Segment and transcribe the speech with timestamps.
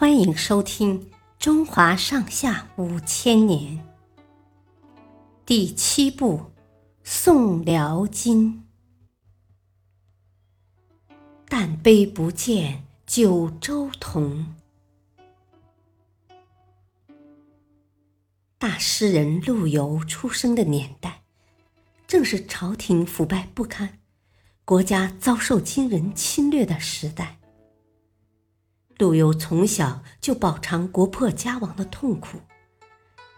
[0.00, 0.98] 欢迎收听
[1.38, 3.78] 《中华上下五千年》
[5.44, 6.38] 第七部
[7.04, 8.64] 《宋辽金》。
[11.46, 14.54] 但悲不见九州同。
[18.56, 21.24] 大诗人陆游出生的年代，
[22.06, 23.98] 正是朝廷腐败不堪、
[24.64, 27.39] 国家遭受金人侵略的时代。
[29.00, 32.38] 陆游从小就饱尝国破家亡的痛苦，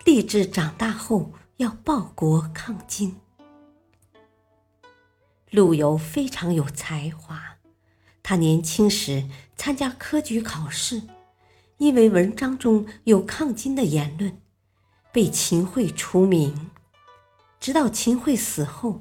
[0.04, 3.20] 立志长大后要报国抗金。
[5.50, 7.58] 陆游非常有才华，
[8.24, 11.02] 他年轻时参加科举考试，
[11.76, 14.36] 因为文章中有抗金的言论，
[15.12, 16.72] 被秦桧除名。
[17.60, 18.98] 直到秦桧死后，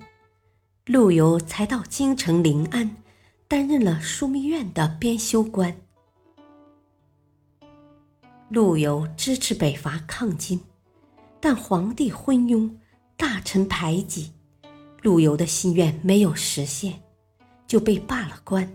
[0.85, 2.97] 陆游才到京城临安，
[3.47, 5.75] 担任了枢密院的编修官。
[8.51, 10.59] 陆游支持北伐抗金，
[11.39, 12.69] 但皇帝昏庸，
[13.15, 14.33] 大臣排挤，
[15.01, 17.01] 陆游的心愿没有实现，
[17.65, 18.69] 就被罢了官。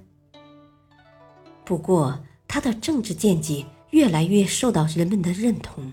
[1.63, 2.19] 不过，
[2.49, 5.93] 他的政治见解越来越受到人们的认同。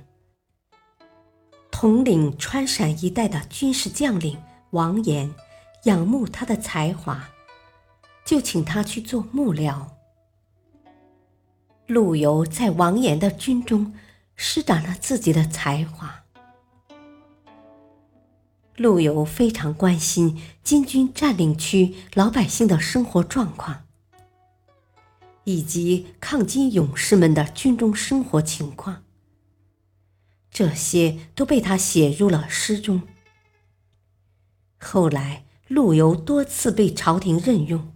[1.70, 5.30] 统领川陕一带的军事将领王延
[5.84, 7.22] 仰慕他的才华，
[8.24, 9.86] 就请他去做幕僚。
[11.88, 13.94] 陆游在王延的军中
[14.36, 16.24] 施展了自己的才华。
[18.78, 23.86] 陆游非常关心金军占领区老百姓的生活状况，
[25.44, 29.04] 以及抗金勇士们的军中生活情况，
[30.50, 33.04] 这些都被他写入了诗中。
[34.80, 37.94] 后来，陆游多次被朝廷任用，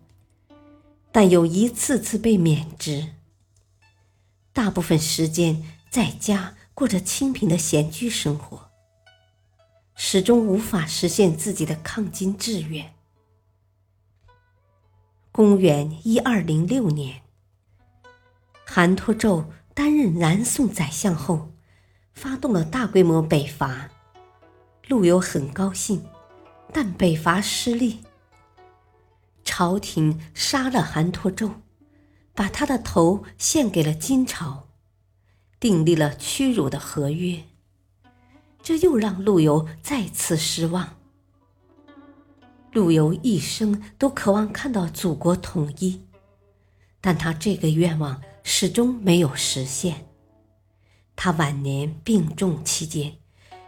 [1.12, 3.14] 但又一次次被免职。
[4.58, 8.72] 大部分时间在家过着清贫的闲居生活，
[9.94, 12.96] 始终无法实现自己的抗金志愿。
[15.32, 17.22] 公元一二零六年，
[18.66, 21.52] 韩托胄担任南宋宰相后，
[22.16, 23.92] 发动了大规模北伐。
[24.88, 26.04] 陆游很高兴，
[26.73, 28.00] 但北伐失利，
[29.44, 31.52] 朝廷杀了韩托胄。
[32.37, 34.67] 把他的头献给了金朝，
[35.59, 37.43] 订立了屈辱的合约，
[38.61, 40.98] 这又让陆游再次失望。
[42.73, 46.05] 陆游一生都渴望看到祖国统一，
[47.02, 50.05] 但他这个愿望始终没有实现。
[51.15, 53.15] 他晚年病重期间，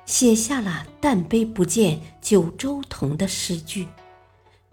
[0.06, 3.88] 写下了“但悲不见九州同”的诗句，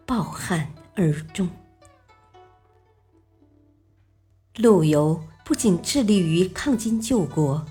[0.04, 1.48] 抱憾而终。
[4.56, 7.66] 陆游不仅致力于抗金救国，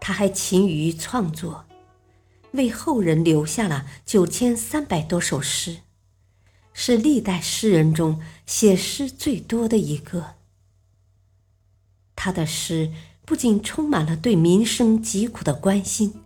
[0.00, 1.64] 他还勤于创作，
[2.52, 5.78] 为后人留下了九千三百多首诗，
[6.72, 10.34] 是历代诗人中写诗最多的一个。
[12.16, 12.92] 他的诗
[13.24, 16.24] 不仅充满了对民生疾苦的关心，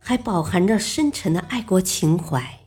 [0.00, 2.60] 还饱含着深沉的爱国情怀，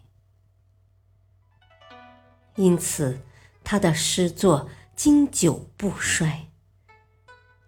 [2.55, 3.21] 因此
[3.63, 6.49] 他的诗作经久不衰。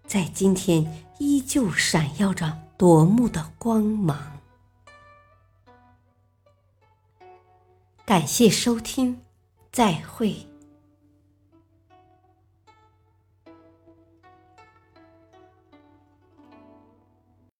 [0.06, 4.38] 在今天依旧闪耀着夺目的光芒。
[8.04, 9.22] 感谢收听，
[9.72, 10.46] 再会。